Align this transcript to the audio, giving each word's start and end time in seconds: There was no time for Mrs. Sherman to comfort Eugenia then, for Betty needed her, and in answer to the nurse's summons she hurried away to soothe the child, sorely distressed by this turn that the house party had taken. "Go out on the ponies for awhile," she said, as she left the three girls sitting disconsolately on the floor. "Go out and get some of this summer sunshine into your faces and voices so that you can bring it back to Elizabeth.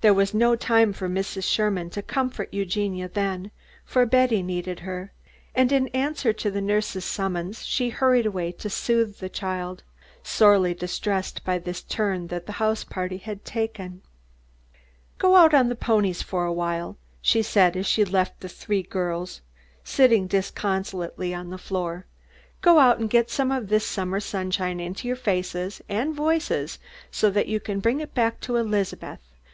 There 0.00 0.12
was 0.12 0.34
no 0.34 0.56
time 0.56 0.92
for 0.92 1.08
Mrs. 1.08 1.44
Sherman 1.44 1.88
to 1.90 2.02
comfort 2.02 2.52
Eugenia 2.52 3.08
then, 3.08 3.52
for 3.84 4.04
Betty 4.04 4.42
needed 4.42 4.80
her, 4.80 5.12
and 5.54 5.70
in 5.70 5.86
answer 5.94 6.32
to 6.32 6.50
the 6.50 6.60
nurse's 6.60 7.04
summons 7.04 7.64
she 7.64 7.90
hurried 7.90 8.26
away 8.26 8.50
to 8.50 8.68
soothe 8.68 9.18
the 9.18 9.28
child, 9.28 9.84
sorely 10.24 10.74
distressed 10.74 11.44
by 11.44 11.56
this 11.58 11.82
turn 11.84 12.26
that 12.26 12.46
the 12.46 12.54
house 12.58 12.82
party 12.82 13.18
had 13.18 13.44
taken. 13.44 14.02
"Go 15.18 15.36
out 15.36 15.54
on 15.54 15.68
the 15.68 15.76
ponies 15.76 16.20
for 16.20 16.46
awhile," 16.46 16.96
she 17.20 17.40
said, 17.40 17.76
as 17.76 17.86
she 17.86 18.04
left 18.04 18.40
the 18.40 18.48
three 18.48 18.82
girls 18.82 19.40
sitting 19.84 20.26
disconsolately 20.26 21.32
on 21.32 21.50
the 21.50 21.58
floor. 21.58 22.06
"Go 22.60 22.80
out 22.80 22.98
and 22.98 23.08
get 23.08 23.30
some 23.30 23.52
of 23.52 23.68
this 23.68 23.86
summer 23.86 24.18
sunshine 24.18 24.80
into 24.80 25.06
your 25.06 25.16
faces 25.16 25.80
and 25.88 26.12
voices 26.12 26.80
so 27.12 27.30
that 27.30 27.46
you 27.46 27.60
can 27.60 27.78
bring 27.78 28.00
it 28.00 28.12
back 28.14 28.40
to 28.40 28.56
Elizabeth. 28.56 29.20